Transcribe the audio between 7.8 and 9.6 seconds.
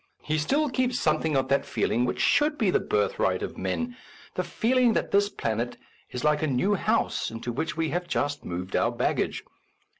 have just moved our baggage.